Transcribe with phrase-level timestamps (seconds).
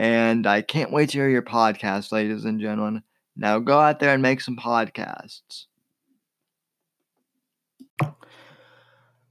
[0.00, 3.02] and I can't wait to hear your podcast, ladies and gentlemen.
[3.36, 5.66] Now go out there and make some podcasts.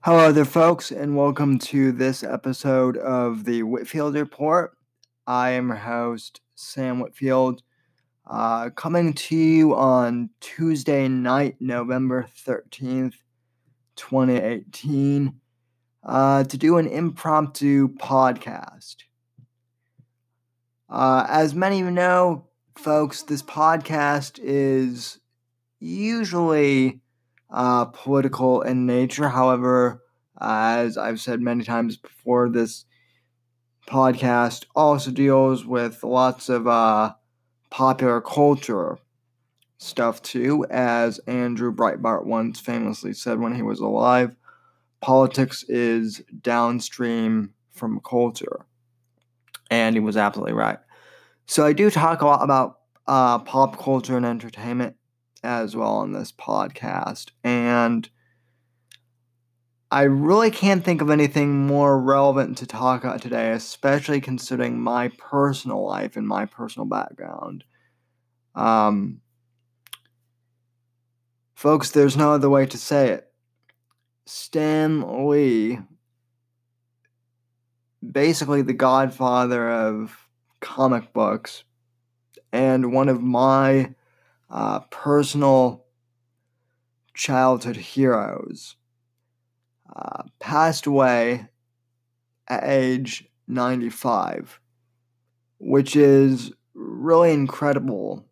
[0.02, 4.78] Hello there, folks, and welcome to this episode of the Whitfield Report.
[5.26, 7.64] I am your host, Sam Whitfield,
[8.30, 13.16] uh, coming to you on Tuesday night, November 13th,
[13.96, 15.34] 2018,
[16.04, 18.98] uh, to do an impromptu podcast.
[20.90, 25.20] Uh, as many of you know, folks, this podcast is
[25.80, 27.02] usually
[27.52, 29.30] uh, political in nature.
[29.30, 30.02] However,
[30.42, 32.86] as I've said many times before, this
[33.88, 37.14] podcast also deals with lots of uh,
[37.70, 38.98] popular culture
[39.78, 40.66] stuff too.
[40.72, 44.36] As Andrew Breitbart once famously said when he was alive,
[45.02, 48.66] politics is downstream from culture
[49.70, 50.80] and he was absolutely right.
[51.46, 54.96] So I do talk a lot about uh, pop culture and entertainment
[55.44, 58.10] as well on this podcast, and
[59.92, 65.08] I really can't think of anything more relevant to talk about today, especially considering my
[65.18, 67.64] personal life and my personal background.
[68.54, 69.22] Um,
[71.56, 73.32] folks, there's no other way to say it.
[74.28, 75.80] Stan Lee
[78.08, 80.28] basically the godfather of
[80.60, 81.64] comic books
[82.52, 83.94] and one of my
[84.50, 85.86] uh, personal
[87.14, 88.76] childhood heroes,
[89.96, 91.48] uh, passed away
[92.48, 94.60] at age 95,
[95.60, 98.26] which is really incredible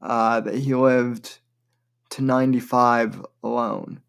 [0.00, 1.38] uh, that he lived
[2.10, 4.00] to 95 alone.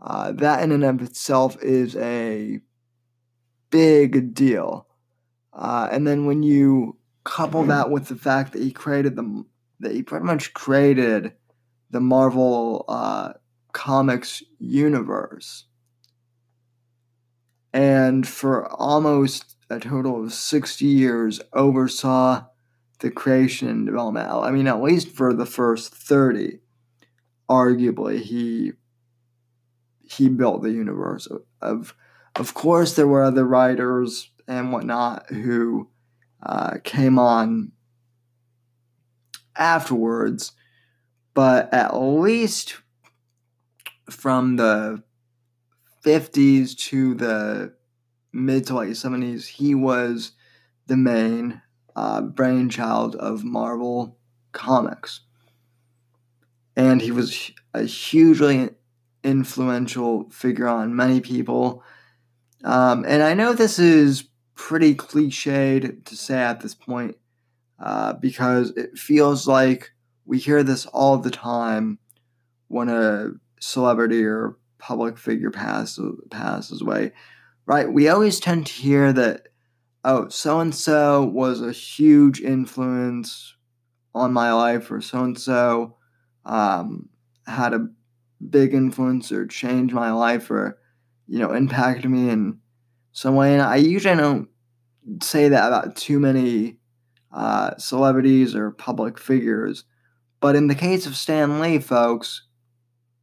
[0.00, 2.60] Uh, that in and of itself is a
[3.74, 4.86] big deal.
[5.52, 9.44] Uh, and then when you couple that with the fact that he created the
[9.80, 11.32] that he pretty much created
[11.90, 13.32] the Marvel uh,
[13.72, 15.64] comics universe,
[17.72, 22.44] and for almost a total of sixty years oversaw
[23.00, 24.28] the creation and development.
[24.28, 26.60] I mean, at least for the first thirty,
[27.48, 28.72] arguably he
[30.02, 31.94] he built the universe of, of
[32.36, 35.88] of course, there were other writers and whatnot who
[36.42, 37.72] uh, came on
[39.56, 40.52] afterwards,
[41.32, 42.76] but at least
[44.10, 45.02] from the
[46.04, 47.74] 50s to the
[48.32, 50.32] mid to late 70s, he was
[50.86, 51.62] the main
[51.96, 54.18] uh, brainchild of Marvel
[54.52, 55.20] Comics.
[56.76, 58.70] And he was a hugely
[59.22, 61.82] influential figure on many people
[62.64, 64.24] um, and I know this is
[64.54, 67.16] pretty cliched to say at this point
[67.78, 69.92] uh, because it feels like
[70.24, 71.98] we hear this all the time
[72.68, 73.30] when a
[73.60, 77.12] celebrity or public figure passes passes away,
[77.66, 77.92] right?
[77.92, 79.48] We always tend to hear that
[80.04, 83.54] oh, so and so was a huge influence
[84.14, 85.96] on my life, or so and so
[87.46, 87.88] had a
[88.48, 90.78] big influence or changed my life, or
[91.26, 92.58] you know, impacted me in
[93.12, 93.52] some way.
[93.52, 94.48] And I usually don't
[95.22, 96.78] say that about too many
[97.32, 99.84] uh, celebrities or public figures.
[100.40, 102.46] But in the case of Stan Lee, folks,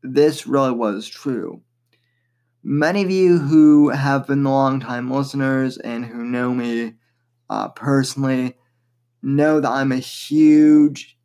[0.04, 1.62] this really was true.
[2.64, 6.94] Many of you who have been long-time listeners and who know me
[7.50, 8.56] uh, personally
[9.22, 11.18] know that I'm a huge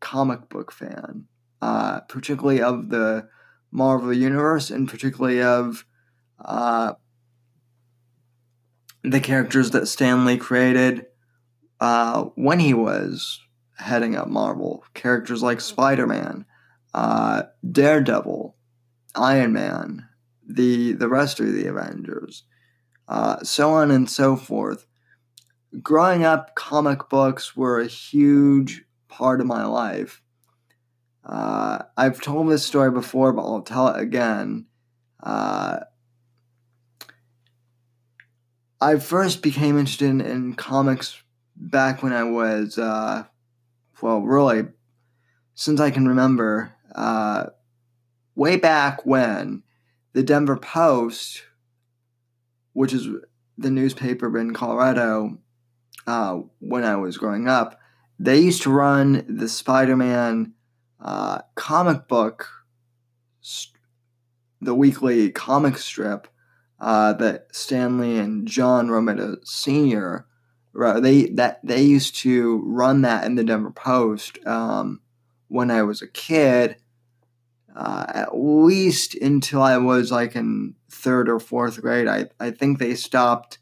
[0.00, 1.26] comic book fan,
[1.60, 3.28] uh, particularly of the
[3.70, 5.84] Marvel Universe and particularly of
[6.44, 6.94] uh,
[9.02, 11.06] the characters that Stan Lee created
[11.80, 13.40] uh, when he was
[13.76, 14.84] heading up Marvel.
[14.94, 16.44] Characters like Spider Man,
[16.94, 18.56] uh, Daredevil,
[19.14, 20.08] Iron Man,
[20.46, 22.44] the the rest of the Avengers,
[23.06, 24.86] uh, so on and so forth.
[25.82, 30.22] Growing up, comic books were a huge part of my life.
[31.24, 34.66] Uh, I've told this story before, but I'll tell it again.
[35.22, 35.80] Uh,
[38.80, 41.20] I first became interested in, in, comics
[41.56, 43.24] back when I was, uh,
[44.00, 44.68] well, really,
[45.54, 47.46] since I can remember, uh,
[48.36, 49.64] way back when
[50.12, 51.42] the Denver Post,
[52.72, 53.08] which is
[53.56, 55.38] the newspaper in Colorado,
[56.06, 57.80] uh, when I was growing up,
[58.20, 60.54] they used to run the Spider Man
[61.00, 62.48] uh, comic book,
[64.60, 66.28] the weekly comic strip
[66.80, 70.26] uh, that Stan Lee and John Romita Sr.
[70.74, 75.00] They that they used to run that in the Denver Post um,
[75.48, 76.76] when I was a kid,
[77.74, 82.06] uh, at least until I was like in third or fourth grade.
[82.06, 83.58] I, I think they stopped.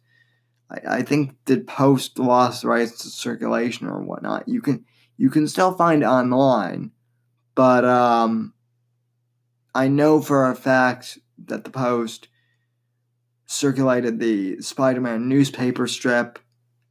[0.71, 4.47] I, I think the Post lost the rights to circulation or whatnot.
[4.47, 4.85] You can
[5.17, 6.91] you can still find online,
[7.55, 8.53] but um,
[9.75, 12.29] I know for a fact that the Post
[13.47, 16.39] circulated the Spider Man newspaper strip,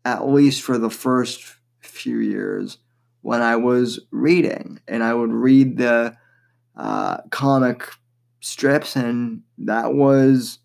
[0.03, 1.43] at least for the first
[1.81, 2.77] few years
[3.21, 4.79] when I was reading.
[4.87, 6.17] And I would read the
[6.75, 7.89] uh, comic
[8.39, 10.59] strips, and that was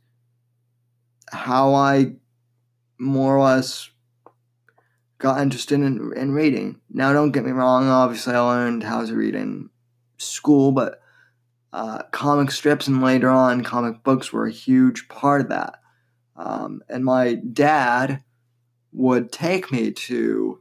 [1.32, 2.12] how I
[2.98, 3.90] more or less
[5.18, 6.80] got interested in, in reading.
[6.90, 9.70] Now, don't get me wrong, obviously, I learned how to read in
[10.18, 11.00] school, but
[11.72, 15.79] uh, comic strips and later on comic books were a huge part of that.
[16.40, 18.24] Um, and my dad
[18.92, 20.58] would take me to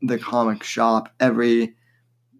[0.00, 1.74] the comic shop every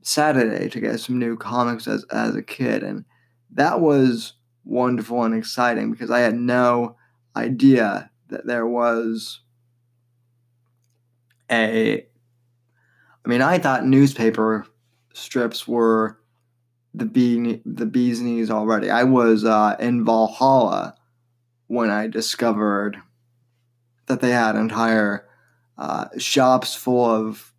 [0.01, 2.83] Saturday to get some new comics as, as a kid.
[2.83, 3.05] And
[3.53, 4.33] that was
[4.65, 6.97] wonderful and exciting because I had no
[7.37, 9.41] idea that there was
[11.51, 12.07] a.
[13.23, 14.67] I mean, I thought newspaper
[15.13, 16.19] strips were
[16.95, 18.89] the bee the bee's knees already.
[18.89, 20.95] I was uh, in Valhalla
[21.71, 23.01] when I discovered
[24.07, 25.29] that they had entire
[25.79, 27.53] uh, shops full of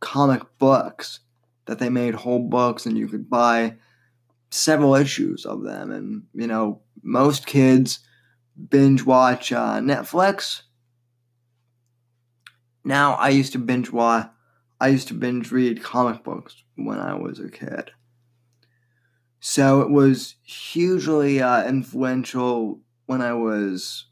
[0.00, 1.20] comic books
[1.66, 3.76] that they made whole books and you could buy
[4.50, 5.90] several issues of them.
[5.90, 7.98] And you know most kids
[8.70, 10.62] binge watch uh, netflix.
[12.84, 14.30] Now i used to binge watch
[14.80, 17.90] i used to binge read comic books when i was a kid.
[19.40, 22.80] So it was hugely uh, influential
[23.12, 24.06] when I was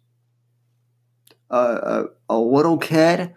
[1.48, 3.32] a, a, a little kid.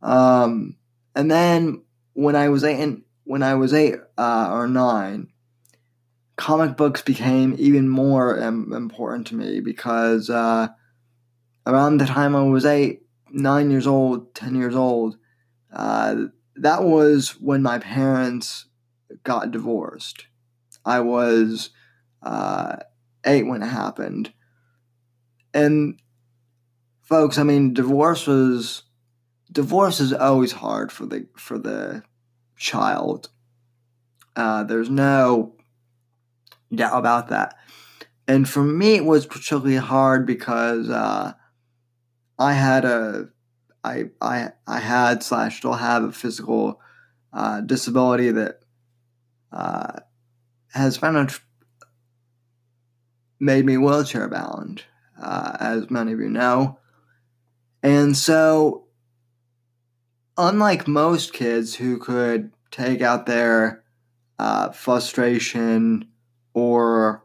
[0.00, 0.76] Um,
[1.14, 1.82] and then
[2.14, 5.28] when I was eight, when I was eight uh, or nine,
[6.36, 10.68] comic books became even more important to me because uh,
[11.66, 15.18] around the time I was eight, nine years old, ten years old,
[15.70, 16.16] uh,
[16.56, 18.66] that was when my parents
[19.22, 20.28] got divorced.
[20.82, 21.70] I was
[22.22, 22.76] uh,
[23.26, 24.32] eight when it happened.
[25.54, 26.00] And
[27.02, 28.82] folks, I mean, divorce was
[29.50, 32.02] divorce is always hard for the for the
[32.56, 33.30] child.
[34.34, 35.54] Uh, there's no
[36.74, 37.54] doubt about that.
[38.26, 41.34] And for me, it was particularly hard because uh,
[42.36, 43.28] I had a
[43.84, 46.80] I I I had slash still have a physical
[47.32, 48.60] uh, disability that
[49.52, 50.00] uh,
[50.72, 51.44] has of
[53.38, 54.82] made me wheelchair bound
[55.20, 56.78] uh, as many of you know.
[57.82, 58.84] And so,
[60.36, 63.84] unlike most kids who could take out their
[64.38, 66.08] uh, frustration
[66.54, 67.22] or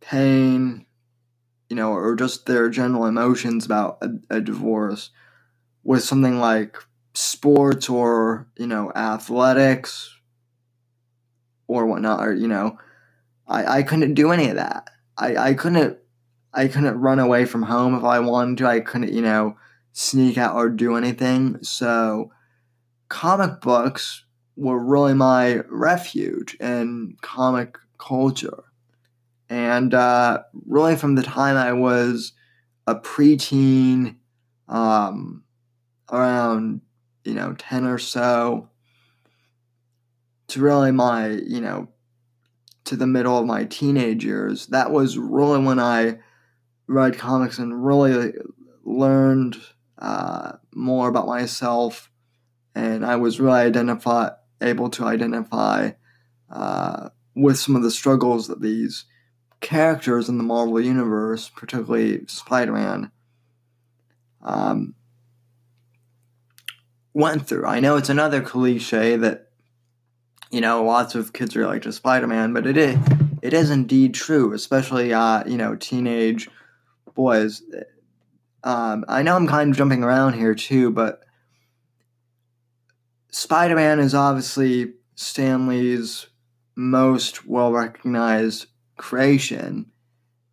[0.00, 0.86] pain,
[1.68, 5.10] you know, or just their general emotions about a, a divorce
[5.84, 6.76] with something like
[7.14, 10.14] sports or, you know, athletics
[11.66, 12.78] or whatnot, or, you know,
[13.48, 14.88] I, I couldn't do any of that.
[15.22, 15.98] I, I couldn't
[16.52, 18.66] I couldn't run away from home if I wanted to.
[18.66, 19.56] I couldn't, you know,
[19.92, 21.62] sneak out or do anything.
[21.62, 22.30] So,
[23.08, 24.24] comic books
[24.56, 28.64] were really my refuge in comic culture.
[29.48, 32.32] And uh, really, from the time I was
[32.86, 34.16] a preteen,
[34.68, 35.44] um,
[36.10, 36.80] around,
[37.24, 38.68] you know, 10 or so,
[40.48, 41.88] to really my, you know,
[42.84, 46.18] to the middle of my teenage years, that was really when I
[46.86, 48.32] read comics and really
[48.84, 49.56] learned
[49.98, 52.10] uh, more about myself.
[52.74, 55.92] And I was really identify, able to identify
[56.50, 59.04] uh, with some of the struggles that these
[59.60, 63.10] characters in the Marvel Universe, particularly Spider Man,
[64.42, 64.94] um,
[67.14, 67.64] went through.
[67.64, 69.51] I know it's another cliche that,
[70.52, 72.98] you know, lots of kids are like to Spider Man, but it is,
[73.40, 76.48] it is indeed true, especially, uh, you know, teenage
[77.14, 77.62] boys.
[78.62, 81.24] Um, I know I'm kind of jumping around here too, but
[83.30, 86.26] Spider Man is obviously Stan Lee's
[86.76, 88.66] most well recognized
[88.98, 89.86] creation.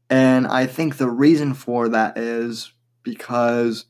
[0.10, 2.72] And I think the reason for that is
[3.03, 3.86] because,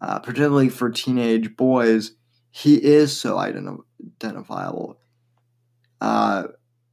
[0.00, 2.12] uh, particularly for teenage boys,
[2.50, 3.84] he is so ident-
[4.20, 4.98] identifiable.
[6.00, 6.44] Uh,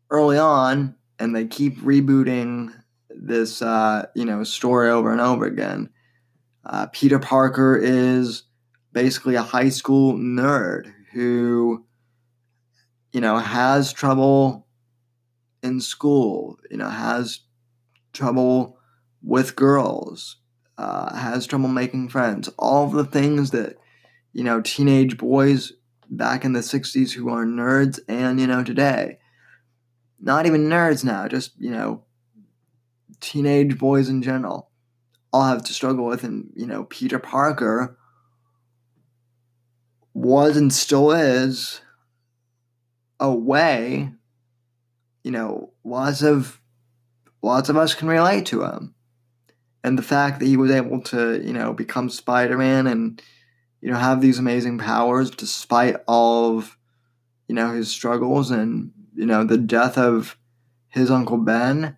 [0.09, 2.73] early on, and they keep rebooting
[3.09, 5.89] this, uh, you know, story over and over again.
[6.65, 8.43] Uh, Peter Parker is
[8.91, 11.85] basically a high school nerd who,
[13.11, 14.67] you know, has trouble
[15.61, 17.41] in school, you know, has
[18.13, 18.77] trouble
[19.21, 20.37] with girls,
[20.77, 23.75] uh, has trouble making friends, all the things that,
[24.33, 25.73] you know, teenage boys
[26.17, 29.19] back in the 60s who are nerds and, you know, today.
[30.19, 32.05] Not even nerds now, just, you know,
[33.19, 34.69] teenage boys in general
[35.31, 36.23] all have to struggle with.
[36.23, 37.97] And, you know, Peter Parker
[40.13, 41.81] was and still is
[43.19, 44.11] a way
[45.23, 46.59] you know, lots of
[47.41, 48.93] lots of us can relate to him.
[49.83, 53.21] And the fact that he was able to, you know, become Spider-Man and
[53.83, 56.77] you know have these amazing powers despite all of
[57.49, 60.37] you know his struggles and you know the death of
[60.87, 61.97] his uncle Ben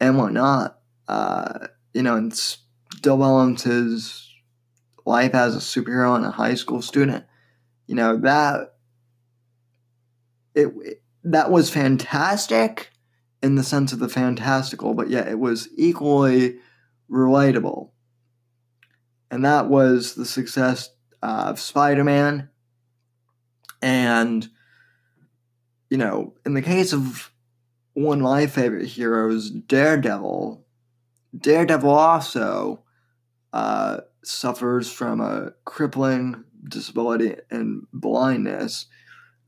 [0.00, 0.80] and whatnot.
[1.06, 4.28] Uh, you know, and still balance his
[5.06, 7.24] life as a superhero and a high school student.
[7.86, 8.74] You know that
[10.56, 12.90] it, it that was fantastic
[13.40, 16.56] in the sense of the fantastical, but yet it was equally
[17.08, 17.90] relatable.
[19.34, 22.50] And that was the success of Spider Man.
[23.82, 24.48] And,
[25.90, 27.32] you know, in the case of
[27.94, 30.64] one of my favorite heroes, Daredevil,
[31.36, 32.84] Daredevil also
[33.52, 38.86] uh, suffers from a crippling disability and blindness.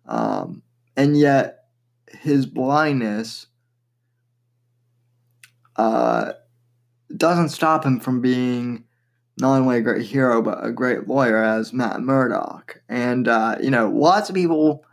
[0.04, 0.62] Um,
[0.96, 1.66] and yet
[2.10, 3.46] his blindness
[5.76, 6.32] uh,
[7.16, 8.85] doesn't stop him from being
[9.38, 12.80] not only a great hero but a great lawyer as Matt Murdock.
[12.88, 14.84] And uh, you know, lots of people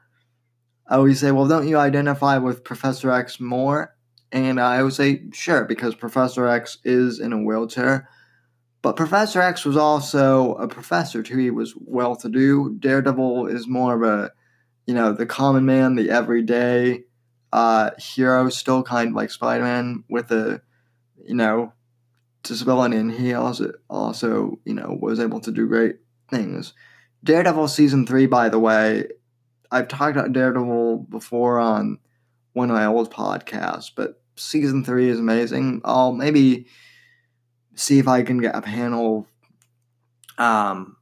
[0.89, 3.95] always say, "Well, don't you identify with Professor X more?"
[4.31, 8.09] And I would say, "Sure," because Professor X is in a wheelchair.
[8.81, 11.37] But Professor X was also a professor too.
[11.37, 12.75] He was well to do.
[12.79, 14.33] Daredevil is more of a,
[14.85, 17.05] you know, the common man, the everyday
[17.53, 20.61] uh, hero, still kind of like Spider Man with a,
[21.23, 21.71] you know,
[22.43, 25.97] disability, and he also also you know was able to do great
[26.29, 26.73] things.
[27.23, 29.05] Daredevil season three, by the way,
[29.71, 31.99] I've talked about Daredevil before on
[32.53, 35.81] one of my old podcasts, but season three is amazing.
[35.85, 36.67] I'll maybe
[37.75, 39.27] see if I can get a panel
[40.37, 40.97] um,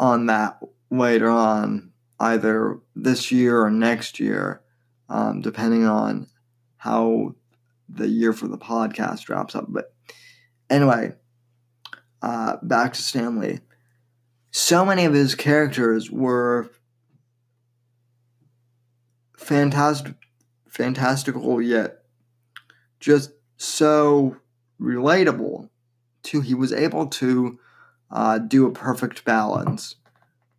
[0.00, 0.58] on that
[0.90, 4.62] later on, either this year or next year
[5.12, 6.26] um, depending on
[6.78, 7.34] how
[7.88, 9.66] the year for the podcast drops up.
[9.68, 9.91] But
[10.72, 11.14] anyway,
[12.20, 13.60] uh, back to Stan Lee.
[14.50, 16.70] So many of his characters were
[19.36, 20.14] fantastic,
[20.68, 22.02] fantastical, yet
[23.00, 24.36] just so
[24.80, 25.68] relatable.
[26.24, 27.58] To he was able to
[28.08, 29.96] uh, do a perfect balance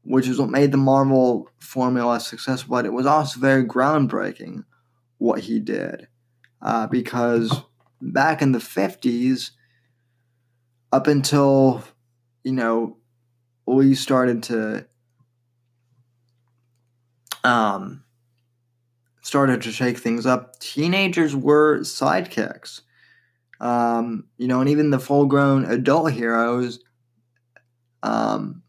[0.03, 4.63] which is what made the Marvel formula successful, but it was also very groundbreaking
[5.17, 6.08] what he did.
[6.62, 7.62] Uh, because
[8.01, 9.51] back in the 50s,
[10.94, 11.84] up until,
[12.44, 12.98] you know,
[13.66, 14.86] we started to
[17.44, 18.04] um,
[19.24, 22.82] started to shake things up, teenagers were sidekicks.
[23.60, 26.80] Um, you know, and even the full grown adult heroes
[28.04, 28.62] um,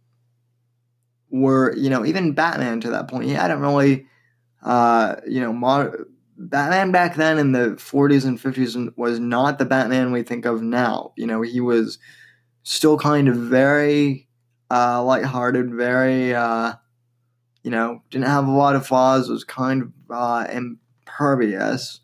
[1.29, 4.07] were, you know, even Batman to that point, he hadn't really,
[4.63, 5.53] uh, you know,
[6.37, 10.63] Batman back then in the 40s and 50s was not the Batman we think of
[10.63, 11.13] now.
[11.17, 11.99] You know, he was
[12.63, 14.29] still kind of very
[14.71, 16.75] uh, lighthearted, very, uh,
[17.63, 22.01] you know, didn't have a lot of flaws, was kind of uh, impervious.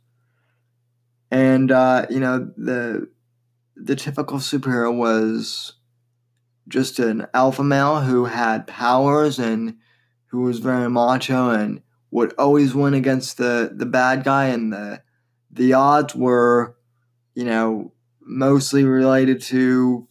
[1.30, 3.08] And, uh, you know, the
[3.76, 5.72] the typical superhero was
[6.68, 9.76] just an alpha male who had powers and
[10.26, 11.80] who was very macho and
[12.10, 15.02] would always win against the the bad guy and the
[15.50, 16.76] the odds were
[17.34, 20.06] you know mostly related to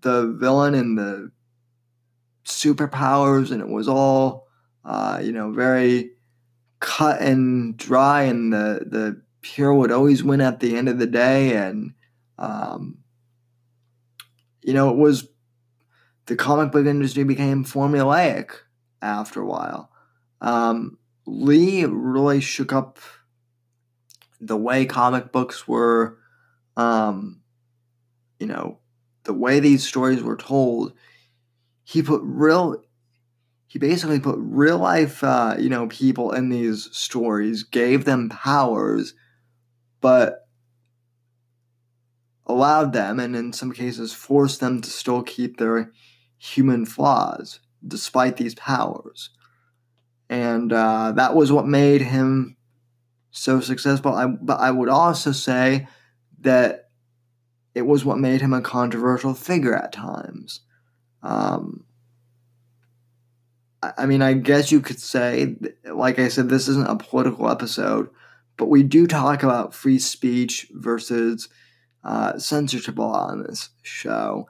[0.00, 1.30] the villain and the
[2.44, 4.46] superpowers and it was all
[4.84, 6.10] uh, you know very
[6.80, 11.06] cut and dry and the the pure would always win at the end of the
[11.06, 11.94] day and
[12.38, 12.98] um,
[14.62, 15.28] you know it was
[16.26, 18.50] the comic book industry became formulaic
[19.02, 19.90] after a while.
[20.40, 22.98] Um, Lee really shook up
[24.40, 26.18] the way comic books were,
[26.76, 27.40] um,
[28.38, 28.78] you know,
[29.24, 30.92] the way these stories were told.
[31.84, 32.82] He put real,
[33.66, 39.14] he basically put real life, uh, you know, people in these stories, gave them powers,
[40.00, 40.46] but
[42.46, 45.90] allowed them, and in some cases forced them to still keep their
[46.36, 49.30] human flaws despite these powers.
[50.34, 52.56] And uh, that was what made him
[53.30, 54.12] so successful.
[54.12, 55.86] I, but I would also say
[56.40, 56.90] that
[57.72, 60.62] it was what made him a controversial figure at times.
[61.22, 61.84] Um,
[63.96, 68.10] I mean, I guess you could say, like I said, this isn't a political episode,
[68.56, 71.48] but we do talk about free speech versus
[72.02, 74.48] uh, censorship law on this show.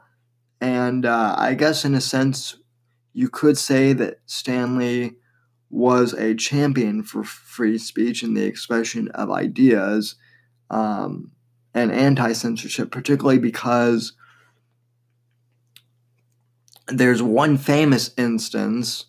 [0.63, 2.57] And uh, I guess, in a sense,
[3.13, 5.17] you could say that Stan Lee
[5.75, 10.15] was a champion for free speech and the expression of ideas
[10.71, 11.33] um,
[11.75, 14.13] and anti censorship, particularly because
[16.87, 19.07] there's one famous instance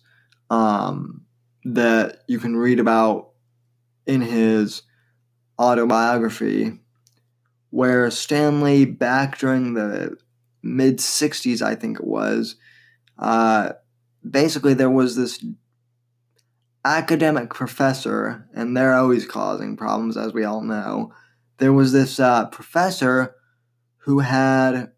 [0.50, 1.24] um,
[1.64, 3.28] that you can read about
[4.04, 4.82] in his
[5.60, 6.80] autobiography
[7.70, 10.16] where Stan Lee, back during the
[10.64, 12.56] mid 60s, I think it was.
[13.16, 13.74] Uh,
[14.28, 15.44] basically, there was this
[16.86, 21.12] academic professor, and they're always causing problems, as we all know.
[21.58, 23.34] There was this uh, professor
[23.98, 24.92] who had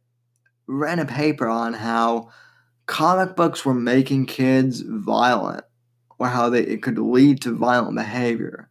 [0.67, 2.31] ran a paper on how
[2.87, 5.65] comic books were making kids violent,
[6.19, 8.69] or how they, it could lead to violent behavior.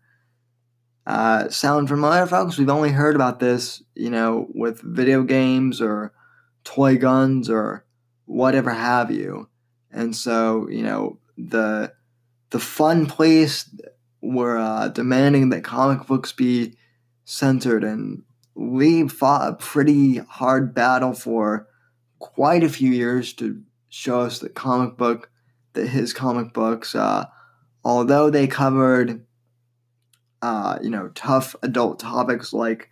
[1.07, 2.57] Uh, sound familiar, folks?
[2.57, 6.13] We've only heard about this, you know, with video games or
[6.63, 7.85] toy guns or
[8.25, 9.49] whatever have you.
[9.89, 11.93] And so, you know, the
[12.49, 13.69] the fun place
[14.21, 16.77] were uh, demanding that comic books be
[17.25, 18.23] censored, and
[18.55, 21.67] Lee fought a pretty hard battle for
[22.19, 25.29] quite a few years to show us that comic book,
[25.73, 27.25] that his comic books, uh,
[27.83, 29.25] although they covered,
[30.41, 32.89] uh, you know, tough adult topics like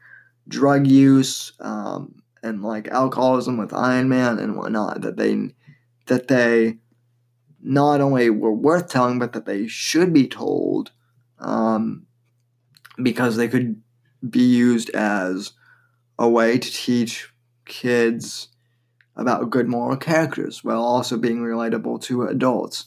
[0.48, 5.50] drug use, um, and like alcoholism with Iron Man and whatnot that they
[6.06, 6.78] that they
[7.66, 10.92] not only were worth telling but that they should be told
[11.40, 12.06] um,
[13.02, 13.82] because they could
[14.28, 15.54] be used as
[16.18, 17.30] a way to teach
[17.66, 18.50] kids
[19.16, 22.86] about good moral characters while also being relatable to adults.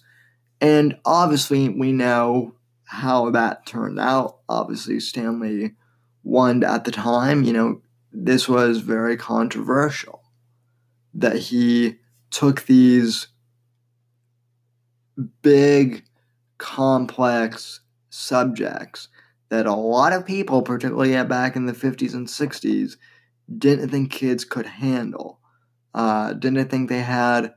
[0.61, 4.39] And obviously, we know how that turned out.
[4.49, 5.73] Obviously, Stan Lee
[6.23, 7.45] won at the time.
[7.45, 10.23] You know, this was very controversial
[11.15, 11.97] that he
[12.31, 13.29] took these
[15.43, 16.05] big,
[16.59, 19.09] complex subjects
[19.49, 22.97] that a lot of people, particularly back in the 50s and 60s,
[23.57, 25.41] didn't think kids could handle,
[25.95, 27.55] uh, didn't think they had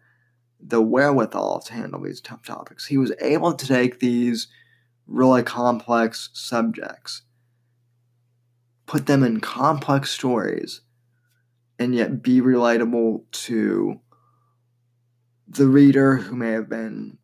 [0.59, 2.85] the wherewithal to handle these tough topics.
[2.85, 4.47] He was able to take these
[5.07, 7.23] really complex subjects
[8.91, 10.81] put them in complex stories
[11.79, 13.97] and yet be relatable to
[15.47, 17.17] the reader who may have been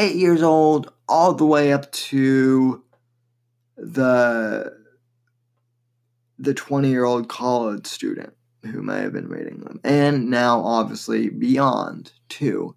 [0.00, 2.82] eight years old all the way up to
[3.76, 4.72] the
[6.38, 8.32] the 20 year old college student
[8.64, 12.74] who may have been reading them and now obviously beyond too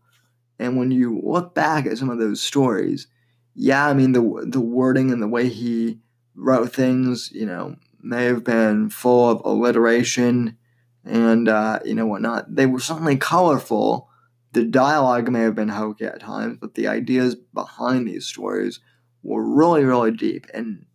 [0.60, 3.08] and when you look back at some of those stories
[3.56, 6.00] yeah i mean the the wording and the way he
[6.36, 10.58] wrote things you know may have been full of alliteration
[11.06, 12.54] and uh, you know whatnot.
[12.54, 14.10] They were certainly colorful,
[14.54, 18.80] the dialogue may have been hokey at times, but the ideas behind these stories
[19.24, 20.48] were really, really deep.
[20.54, 20.86] And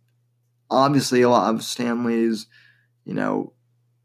[0.69, 2.47] obviously, a lot of Stan Lee's,
[3.05, 3.53] you know,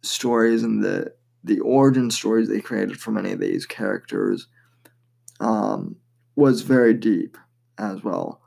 [0.03, 4.49] stories and the the origin stories they created for many of these characters
[5.40, 5.97] um,
[6.37, 7.37] was very deep
[7.79, 8.40] as well.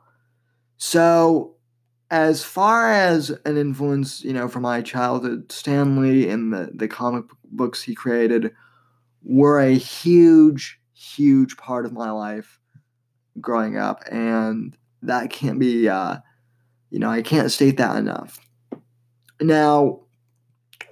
[0.77, 1.55] So,
[2.09, 6.87] as far as an influence, you know, from my childhood, Stan Lee and the, the
[6.87, 8.51] comic books he created
[9.23, 12.59] were a huge, huge part of my life
[13.39, 14.03] growing up.
[14.11, 16.17] And that can't be, uh,
[16.89, 18.39] you know, I can't state that enough.
[19.39, 20.01] Now,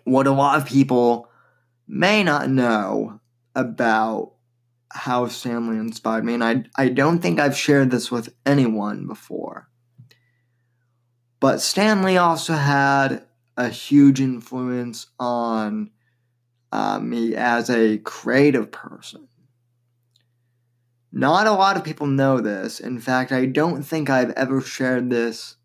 [0.03, 1.29] what a lot of people
[1.87, 3.19] may not know
[3.55, 4.33] about
[4.91, 9.07] how Stan Lee inspired me, and I, I don't think I've shared this with anyone
[9.07, 9.67] before.
[11.39, 13.25] But Stan Lee also had
[13.57, 15.91] a huge influence on
[16.71, 19.27] uh, me as a creative person.
[21.17, 22.81] Not a lot of people know this.
[22.81, 25.55] In fact, I don't think I've ever shared this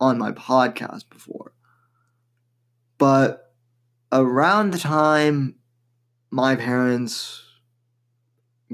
[0.00, 1.52] on my podcast before.
[2.96, 3.52] But
[4.10, 5.56] around the time
[6.30, 7.42] my parents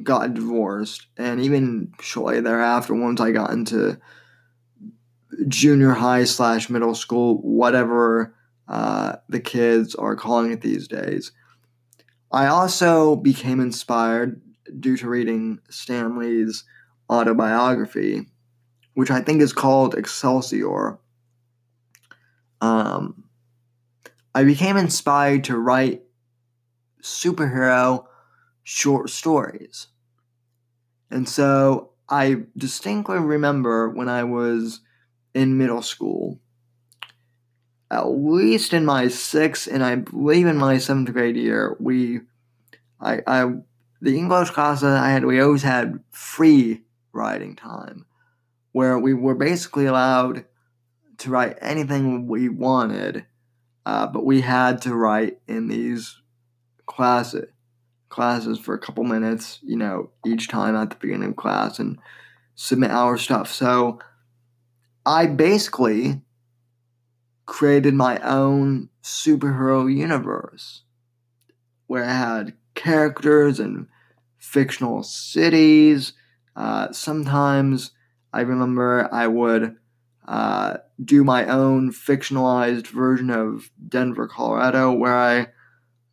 [0.00, 3.98] got divorced, and even shortly thereafter, once I got into
[5.48, 8.32] junior high slash middle school, whatever
[8.68, 11.32] uh, the kids are calling it these days,
[12.30, 14.40] I also became inspired
[14.78, 16.64] due to reading Stan Lee's
[17.10, 18.26] autobiography,
[18.94, 20.98] which I think is called Excelsior.
[22.60, 23.24] Um,
[24.34, 26.02] I became inspired to write
[27.02, 28.06] superhero
[28.62, 29.86] short stories.
[31.10, 34.80] And so I distinctly remember when I was
[35.34, 36.40] in middle school,
[37.90, 42.20] at least in my sixth and I believe in my seventh grade year, we,
[43.00, 43.52] I, I,
[44.00, 46.82] the English class that I had, we always had free
[47.12, 48.06] writing time,
[48.72, 50.44] where we were basically allowed
[51.18, 53.24] to write anything we wanted,
[53.86, 56.20] uh, but we had to write in these
[56.86, 57.46] classes
[58.08, 61.98] classes for a couple minutes, you know, each time at the beginning of class and
[62.54, 63.52] submit our stuff.
[63.52, 63.98] So
[65.04, 66.22] I basically
[67.44, 70.82] created my own superhero universe
[71.86, 73.88] where I had characters and
[74.38, 76.14] fictional cities.
[76.56, 77.92] Uh, sometimes
[78.34, 79.76] I remember I would
[80.28, 85.48] uh, do my own fictionalized version of Denver, Colorado, where I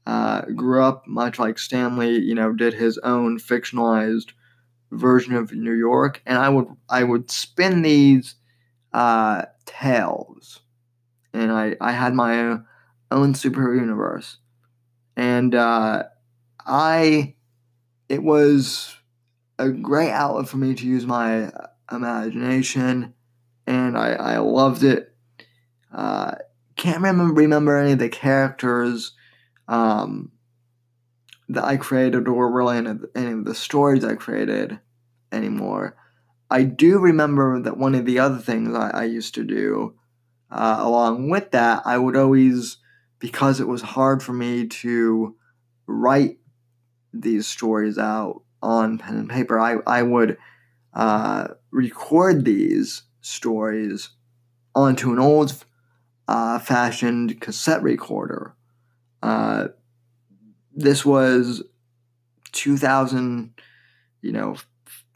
[0.06, 4.32] uh, grew up much like Stan Lee, you know, did his own fictionalized
[4.92, 8.36] version of New York, and I would I would spin these
[8.94, 10.62] uh, tales,
[11.34, 12.60] and I I had my
[13.12, 14.38] own superhero universe,
[15.18, 16.04] and uh,
[16.66, 17.36] I
[18.10, 18.96] it was
[19.58, 21.52] a great outlet for me to use my
[21.92, 23.14] imagination,
[23.68, 25.16] and I I loved it.
[25.94, 26.36] Uh,
[26.76, 29.14] can't remember remember any of the characters
[29.68, 30.32] um,
[31.50, 34.80] that I created or really any of, any of the stories I created
[35.32, 35.96] anymore.
[36.50, 39.96] I do remember that one of the other things I, I used to do
[40.54, 42.78] uh, along with that, I would always,
[43.18, 45.36] because it was hard for me to
[45.88, 46.38] write
[47.14, 50.38] these stories out on pen and paper, I, I would
[50.94, 54.10] uh, record these stories
[54.76, 55.66] onto an old
[56.28, 58.56] uh, fashioned cassette recorder
[59.24, 59.70] uh,
[60.76, 61.64] this was
[62.52, 63.54] 2000,
[64.22, 64.58] you know,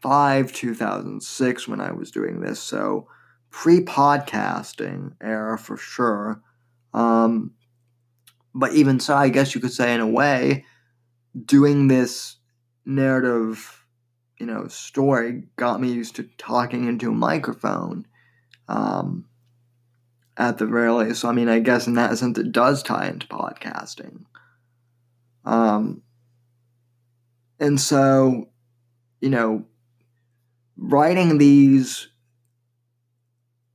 [0.00, 3.06] five 2006 when I was doing this, so
[3.50, 6.40] pre-podcasting era for sure.
[6.94, 7.52] Um,
[8.54, 10.64] but even so, I guess you could say in a way,
[11.44, 12.36] doing this
[12.84, 13.84] narrative,
[14.38, 18.06] you know, story got me used to talking into a microphone.
[18.68, 19.24] Um,
[20.38, 21.20] at the very least.
[21.20, 24.24] So, I mean, I guess in that sense, it does tie into podcasting.
[25.44, 26.02] Um,
[27.58, 28.48] and so,
[29.20, 29.64] you know,
[30.76, 32.08] writing these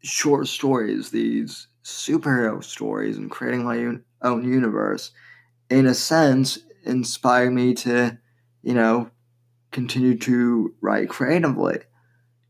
[0.02, 5.12] short stories, these superhero stories, and creating my own universe,
[5.70, 8.18] in a sense, inspired me to,
[8.62, 9.10] you know,
[9.72, 11.80] continue to write creatively.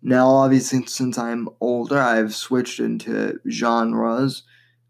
[0.01, 4.43] Now, obviously, since I'm older, I've switched into genres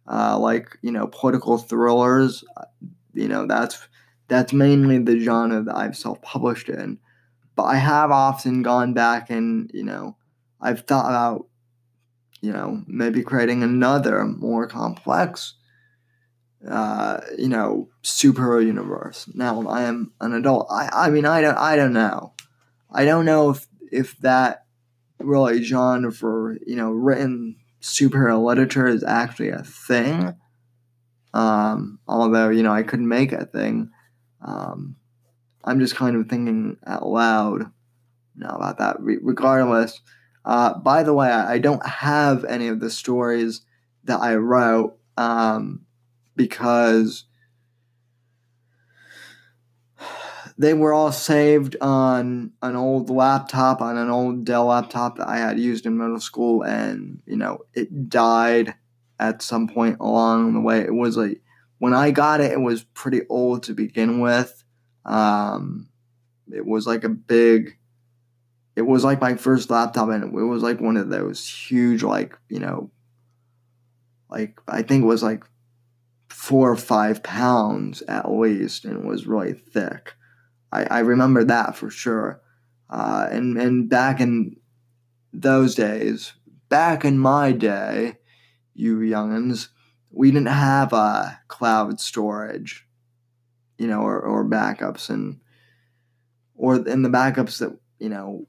[0.07, 2.43] uh, like you know political thrillers.
[3.13, 3.87] You know that's
[4.27, 6.99] that's mainly the genre that I've self-published in.
[7.55, 10.17] But I have often gone back and you know
[10.59, 11.47] I've thought about
[12.41, 15.55] you know maybe creating another more complex
[16.69, 19.29] uh, you know superhero universe.
[19.33, 20.67] Now I am an adult.
[20.69, 22.33] I I mean I don't I don't know.
[22.91, 24.65] I don't know if if that
[25.19, 30.35] really genre for you know written superhero literature is actually a thing.
[31.33, 33.91] Um, although you know I couldn't make a thing.
[34.45, 34.97] Um,
[35.63, 37.71] I'm just kind of thinking out loud
[38.35, 38.99] now about that.
[38.99, 40.01] Re- regardless,
[40.45, 43.61] uh, by the way, I, I, don't have any of the stories
[44.03, 45.85] that I wrote um,
[46.35, 47.25] because
[50.57, 55.37] they were all saved on an old laptop, on an old Dell laptop that I
[55.37, 58.75] had used in middle school, and you know it died
[59.19, 60.81] at some point along the way.
[60.81, 61.41] It was like
[61.79, 64.63] when I got it, it was pretty old to begin with.
[65.05, 65.89] Um,
[66.51, 67.77] it was like a big.
[68.75, 72.37] It was like my first laptop, and it was like one of those huge, like
[72.49, 72.91] you know,
[74.29, 75.43] like I think it was like
[76.43, 80.13] four or five pounds at least, and was really thick.
[80.73, 82.41] I, I remember that for sure.
[82.89, 84.57] Uh, and and back in
[85.31, 86.33] those days,
[86.67, 88.17] back in my day,
[88.73, 89.69] you youngins,
[90.11, 92.85] we didn't have uh, cloud storage,
[93.77, 95.39] you know, or, or backups, and
[96.55, 98.47] or in the backups that you know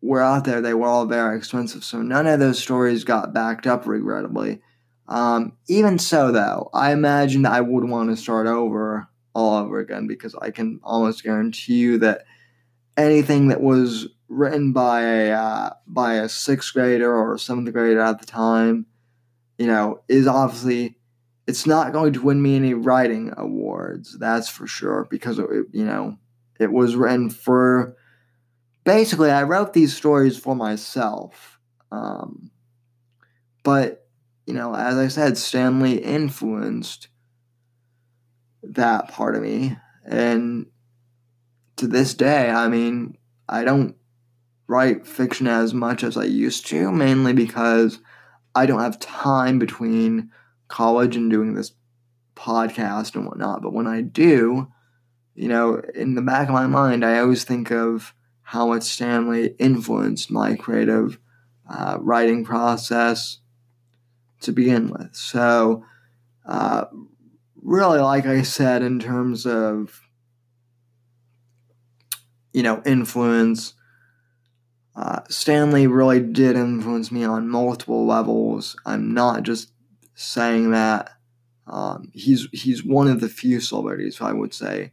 [0.00, 1.82] were out there, they were all very expensive.
[1.82, 4.60] So none of those stories got backed up, regrettably.
[5.08, 9.78] Um, even so, though, I imagine that I would want to start over all over
[9.78, 12.24] again because I can almost guarantee you that
[12.96, 18.20] anything that was written by a uh, by a sixth grader or seventh grader at
[18.20, 18.86] the time,
[19.58, 20.96] you know, is obviously
[21.46, 24.18] it's not going to win me any writing awards.
[24.18, 26.18] That's for sure because it, you know
[26.58, 27.96] it was written for.
[28.84, 31.60] Basically, I wrote these stories for myself,
[31.92, 32.50] um,
[33.62, 34.01] but
[34.46, 37.08] you know, as I said, Stan Lee influenced
[38.62, 39.76] that part of me.
[40.04, 40.66] And
[41.76, 43.16] to this day, I mean,
[43.48, 43.96] I don't
[44.66, 48.00] write fiction as much as I used to, mainly because
[48.54, 50.30] I don't have time between
[50.68, 51.72] college and doing this
[52.34, 53.62] podcast and whatnot.
[53.62, 54.68] But when I do,
[55.34, 59.30] you know, in the back of my mind, I always think of how much Stan
[59.30, 61.18] Lee influenced my creative
[61.68, 63.38] uh, writing process
[64.42, 65.14] to begin with.
[65.14, 65.84] So,
[66.46, 66.86] uh,
[67.62, 70.00] really, like I said, in terms of
[72.52, 73.74] you know influence,
[74.94, 78.76] uh, Stan Lee really did influence me on multiple levels.
[78.84, 79.72] I'm not just
[80.14, 81.10] saying that.
[81.66, 84.92] Um, he's he's one of the few celebrities I would say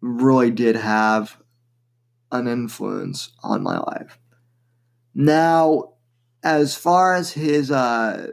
[0.00, 1.38] really did have
[2.32, 4.18] an influence on my life.
[5.14, 5.92] Now,
[6.42, 8.32] as far as his uh,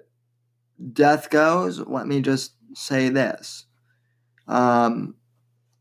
[0.93, 3.65] death goes, let me just say this.
[4.47, 5.15] Um,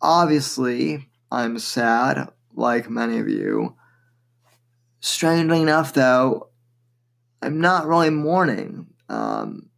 [0.00, 3.76] obviously, I'm sad, like many of you.
[5.00, 6.50] Strangely enough, though,
[7.40, 8.88] I'm not really mourning.
[9.08, 9.70] Um,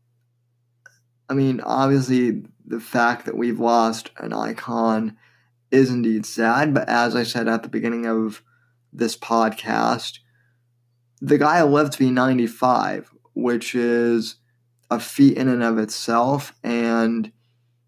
[1.29, 5.17] I mean, obviously, the fact that we've lost an icon
[5.71, 8.43] is indeed sad, but as I said at the beginning of
[8.93, 10.19] this podcast,
[11.21, 14.37] the guy lived to be 95, which is
[14.91, 17.33] a feat in and of itself, and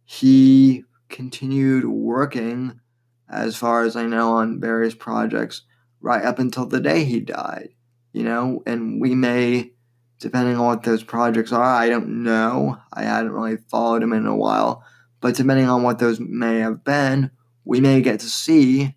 [0.04, 2.80] he continued working,
[3.28, 5.62] as far as I know, on various projects
[6.00, 7.70] right up until the day he died.
[8.12, 9.72] You know, and we may,
[10.18, 12.78] depending on what those projects are, I don't know.
[12.92, 14.84] I hadn't really followed him in a while,
[15.20, 17.30] but depending on what those may have been,
[17.64, 18.96] we may get to see,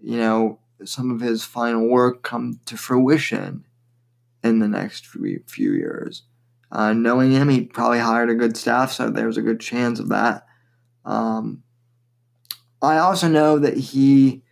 [0.00, 3.66] you know, some of his final work come to fruition
[4.42, 6.22] in the next few years.
[6.70, 10.00] Uh, knowing him, he probably hired a good staff, so there was a good chance
[10.00, 10.46] of that.
[11.04, 11.62] Um,
[12.82, 14.42] I also know that he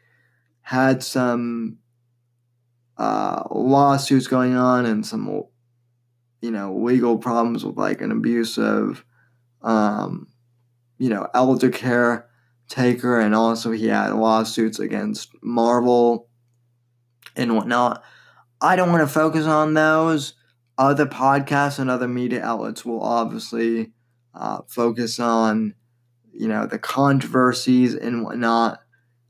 [0.63, 1.79] had some
[2.97, 5.43] uh, lawsuits going on and some,
[6.41, 9.05] you know, legal problems with like an abusive,
[9.63, 10.29] um,
[10.99, 12.29] you know, elder care
[12.69, 16.29] taker, and also he had lawsuits against Marvel
[17.37, 18.03] and whatnot.
[18.61, 20.35] I don't want to focus on those
[20.77, 23.93] other podcasts and other media outlets will obviously
[24.35, 25.75] uh, focus on
[26.33, 28.81] you know the controversies and whatnot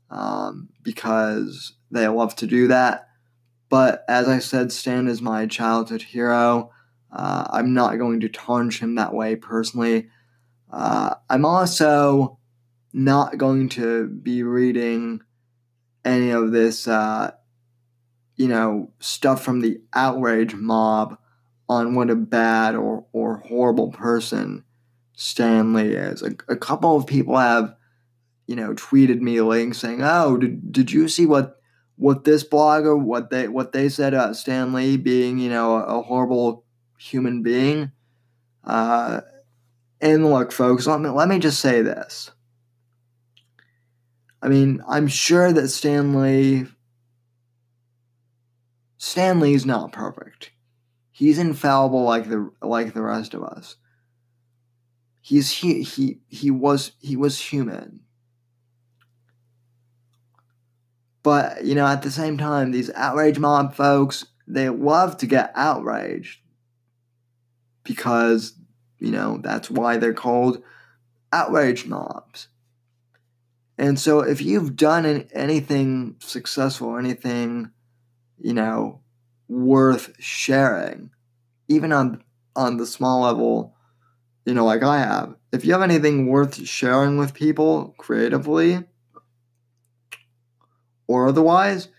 [0.09, 3.07] um, because they love to do that.
[3.69, 6.71] But as i said stan is my childhood hero.
[7.11, 10.09] Uh, i'm not going to tarnish him that way personally.
[10.71, 12.39] Uh, i'm also
[12.93, 15.21] not going to be reading
[16.05, 17.31] any of this uh,
[18.35, 21.17] you know stuff from the outrage mob
[21.67, 24.63] on what a bad or, or horrible person
[25.13, 26.21] Stan Lee is.
[26.21, 27.75] A, a couple of people have,
[28.47, 31.55] you know, tweeted me a link saying, "Oh, did, did you see what
[31.97, 35.99] what this blogger, what they what they said about Stan Lee being, you know, a,
[35.99, 36.65] a horrible
[36.97, 37.91] human being.
[38.63, 39.21] Uh,
[40.01, 42.31] and look, folks, let me let me just say this.
[44.41, 46.67] I mean, I'm sure that Stan Lee
[48.97, 50.51] Stan Lee's not perfect.
[51.17, 53.77] He's infallible like the like the rest of us.
[55.21, 58.01] He's he he he was he was human.
[61.23, 65.53] But, you know, at the same time, these outrage mob folks, they love to get
[65.55, 66.41] outraged
[67.85, 68.59] because,
[68.99, 70.61] you know, that's why they're called
[71.31, 72.49] outrage mobs.
[73.77, 77.71] And so if you've done anything successful, anything,
[78.37, 78.99] you know,
[79.47, 81.11] worth sharing,
[81.67, 82.23] even on
[82.55, 83.75] on the small level,
[84.45, 88.85] you know, like I have, if you have anything worth sharing with people creatively,
[91.07, 91.89] or otherwise,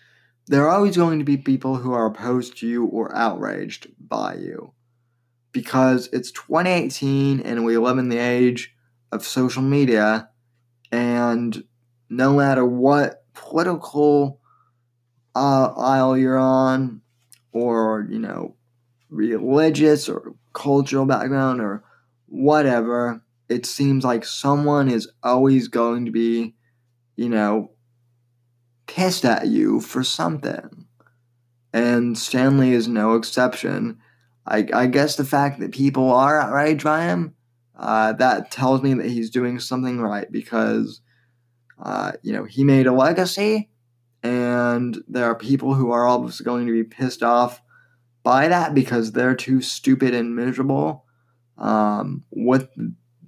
[0.46, 4.34] there are always going to be people who are opposed to you or outraged by
[4.34, 4.72] you.
[5.52, 8.74] Because it's 2018 and we live in the age
[9.10, 10.28] of social media,
[10.92, 11.64] and
[12.08, 14.40] no matter what political
[15.34, 17.00] uh, aisle you're on,
[17.56, 18.54] or, you know,
[19.08, 21.82] religious or cultural background or
[22.26, 26.54] whatever, it seems like someone is always going to be,
[27.16, 27.70] you know,
[28.86, 30.86] pissed at you for something.
[31.72, 33.98] And Stan Lee is no exception.
[34.46, 37.34] I, I guess the fact that people are outraged by him,
[37.78, 41.00] uh, that tells me that he's doing something right because,
[41.82, 43.70] uh, you know, he made a legacy,
[44.26, 47.62] and there are people who are obviously going to be pissed off
[48.24, 51.04] by that because they're too stupid and miserable
[51.58, 52.68] um, with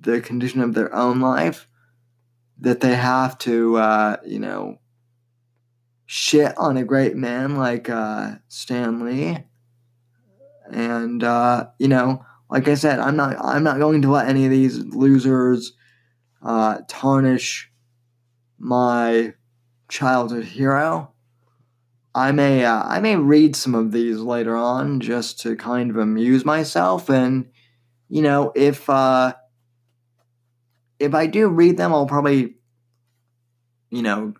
[0.00, 1.68] the condition of their own life
[2.58, 4.80] that they have to, uh, you know,
[6.06, 9.38] shit on a great man like uh, Stan Lee.
[10.68, 14.46] And uh, you know, like I said, I'm not I'm not going to let any
[14.46, 15.74] of these losers
[16.42, 17.70] uh, tarnish
[18.58, 19.34] my
[19.88, 21.12] childhood hero.
[22.14, 25.96] I may uh, I may read some of these later on just to kind of
[25.96, 27.50] amuse myself, and
[28.08, 29.34] you know if uh,
[30.98, 32.56] if I do read them, I'll probably
[33.90, 34.34] you know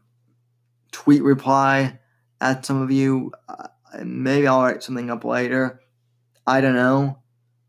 [0.92, 1.98] tweet reply
[2.40, 3.32] at some of you.
[3.48, 3.68] Uh,
[4.02, 5.80] maybe I'll write something up later.
[6.46, 7.18] I don't know.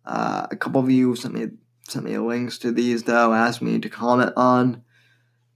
[0.05, 1.47] Uh, a couple of you sent me
[1.87, 4.83] sent me links to these though, asked me to comment on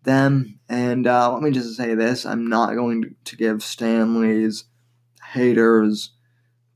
[0.03, 0.59] them.
[0.69, 4.65] And uh, let me just say this: I'm not going to give Stan Lee's
[5.33, 6.11] haters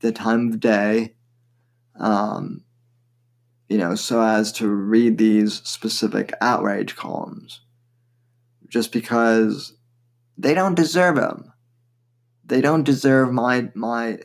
[0.00, 1.14] the time of day.
[1.98, 2.64] Um,
[3.68, 7.60] you know, so as to read these specific outrage columns.
[8.68, 9.74] Just because
[10.36, 11.52] they don't deserve them.
[12.44, 14.20] They don't deserve my my.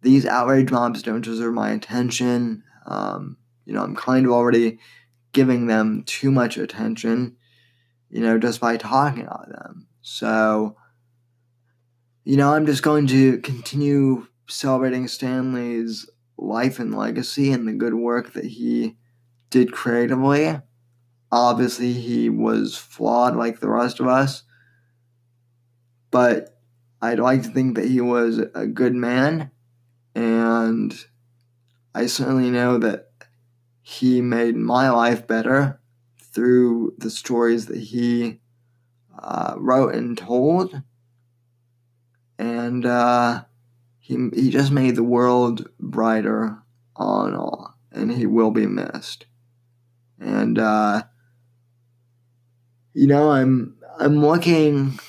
[0.00, 2.62] These outrage mobs don't deserve my attention.
[2.86, 4.78] Um, you know, I'm kind of already
[5.32, 7.36] giving them too much attention.
[8.10, 9.86] You know, just by talking about them.
[10.00, 10.76] So,
[12.24, 17.72] you know, I'm just going to continue celebrating Stan Lee's life and legacy and the
[17.72, 18.96] good work that he
[19.50, 20.60] did creatively.
[21.30, 24.44] Obviously, he was flawed like the rest of us
[26.10, 26.58] but
[27.00, 29.50] I'd like to think that he was a good man,
[30.14, 30.94] and
[31.94, 33.10] I certainly know that
[33.82, 35.80] he made my life better
[36.38, 38.38] through the stories that he
[39.18, 40.82] uh, wrote and told,
[42.38, 43.44] and uh,
[43.98, 46.62] he he just made the world brighter
[46.94, 49.26] all in all, and he will be missed.
[50.20, 51.02] And uh,
[52.94, 55.00] you know, I'm I'm looking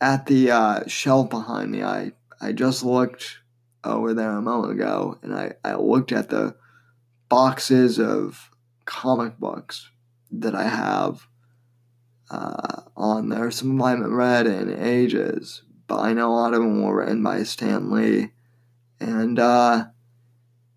[0.00, 3.38] at the uh, shelf behind me, I, I just looked
[3.84, 6.56] over there a moment ago and I, I looked at the
[7.28, 8.50] boxes of
[8.84, 9.90] comic books
[10.40, 11.26] that I have
[12.30, 13.50] uh, on there.
[13.50, 16.82] Some of them I haven't read in ages, but I know a lot of them
[16.82, 18.30] were written by Stan Lee.
[19.00, 19.86] And uh,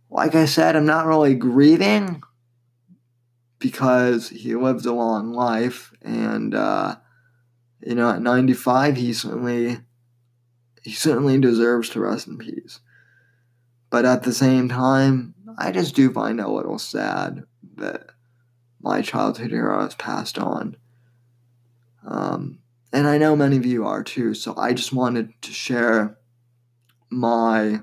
[0.09, 2.21] like I said, I'm not really grieving
[3.59, 6.95] because he lived a long life and uh,
[7.87, 9.79] you know, at 95, he certainly
[10.83, 12.79] he certainly deserves to rest in peace.
[13.89, 17.43] But at the same time, I just do find it a little sad
[17.75, 18.09] that
[18.87, 20.77] my childhood hero has passed on.
[22.07, 22.59] Um,
[22.93, 26.17] and I know many of you are too, so I just wanted to share
[27.09, 27.81] my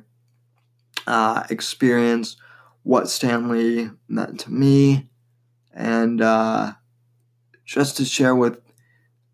[1.06, 2.36] uh, experience,
[2.84, 5.10] what Stan Lee meant to me,
[5.74, 6.72] and uh,
[7.66, 8.62] just to share with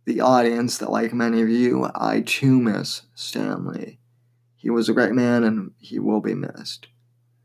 [0.06, 4.00] the audience that, like many of you, I too miss Stan Lee.
[4.56, 6.88] He was a great man and he will be missed.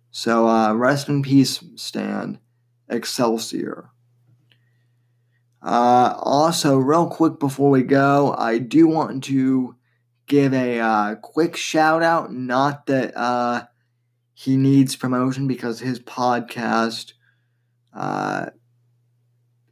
[0.10, 2.40] So, uh, rest in peace, Stan.
[2.90, 3.92] Excelsior.
[5.66, 9.76] Uh, also, real quick before we go, I do want to
[10.28, 12.32] give a uh, quick shout out.
[12.32, 13.64] Not that uh,
[14.36, 17.14] he needs promotion because his podcast
[17.96, 18.52] uh,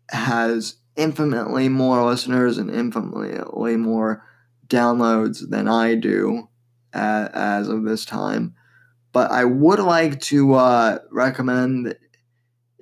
[0.10, 4.24] has infinitely more listeners and infinitely more
[4.68, 6.50] downloads than I do
[6.92, 8.56] as of this time.
[9.12, 11.96] But I would like to uh, recommend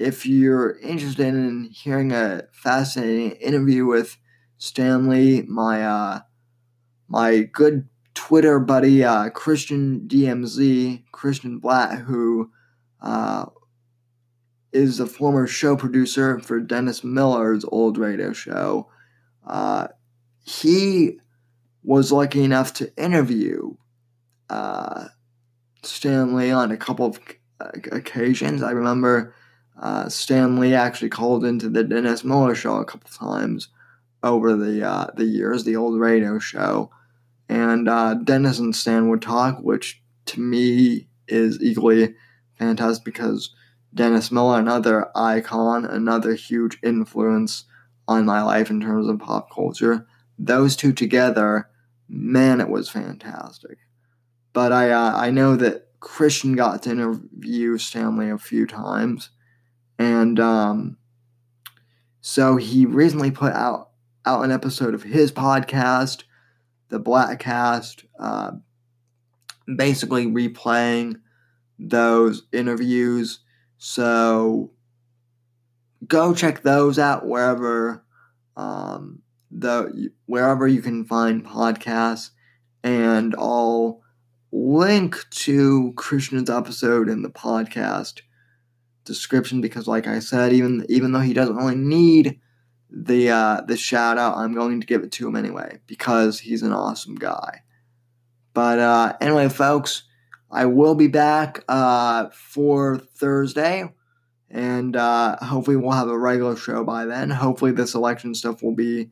[0.02, 4.18] if you're interested in hearing a fascinating interview with
[4.58, 6.20] Stan Lee, my uh,
[7.08, 12.52] my good Twitter buddy uh, Christian DMZ, Christian Bladt, who
[13.02, 13.45] uh,
[14.74, 18.89] is a former show producer for Dennis Miller's old radio show.
[19.45, 19.88] Uh,
[20.43, 21.20] he
[21.84, 23.76] was lucky enough to interview
[24.49, 25.06] uh,
[25.84, 27.20] Stan Lee on a couple of
[27.91, 28.64] occasions.
[28.64, 29.34] I remember
[29.82, 33.70] uh, Stan Lee actually called into the Dennis Miller show a couple times
[34.22, 36.92] over the uh, the years, the old radio show,
[37.50, 42.14] and uh, Dennis and Stan would talk, which to me is equally
[42.60, 43.56] fantastic because
[43.94, 47.66] Dennis Miller, another icon, another huge influence
[48.08, 50.06] on my life in terms of pop culture.
[50.38, 51.70] Those two together,
[52.08, 53.80] man, it was fantastic.
[54.54, 59.32] But I uh, I know that Christian got to interview Stan Lee a few times
[60.02, 60.97] and um,
[62.22, 63.91] so he recently put out
[64.26, 66.24] out an episode of his podcast,
[66.89, 68.52] the Bladtcast, uh,
[69.76, 71.20] basically replaying
[71.78, 73.41] those interviews.
[73.78, 74.72] So
[76.08, 78.04] go check those out wherever
[78.58, 79.22] um,
[79.52, 82.32] the wherever you can find podcasts,
[82.84, 84.02] and I'll
[84.52, 88.22] link to Christian's episode in the podcast
[89.12, 92.39] description because, like I said, even even though he doesn't really need
[92.89, 96.64] the uh, the shout out, I'm going to give it to him anyway because he's
[96.64, 97.62] an awesome guy.
[98.53, 100.03] But uh, anyway, folks,
[100.49, 103.93] I will be back uh, for Thursday,
[104.49, 107.30] and uh, hopefully we'll have a regular show by then.
[107.30, 109.09] Hopefully this election stuff will be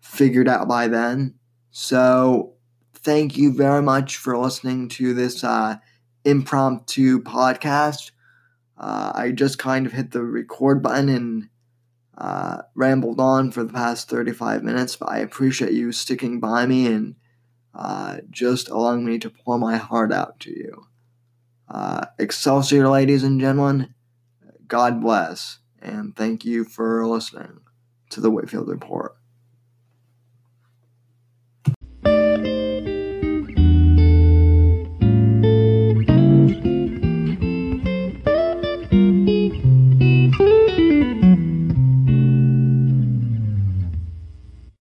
[0.00, 1.34] figured out by then.
[1.70, 2.54] So
[2.94, 5.76] thank you very much for listening to this uh,
[6.24, 8.10] impromptu podcast.
[8.78, 11.48] Uh, I just kind of hit the record button and
[12.16, 16.86] uh, rambled on for the past 35 minutes, but I appreciate you sticking by me
[16.86, 17.16] and
[17.74, 20.86] uh, just allowing me to pour my heart out to you.
[21.68, 23.94] Uh, Excelsior, ladies and gentlemen,
[24.66, 27.60] God bless, and thank you for listening
[28.10, 29.17] to the Whitfield Report.